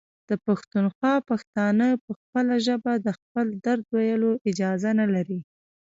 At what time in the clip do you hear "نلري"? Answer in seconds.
4.99-5.39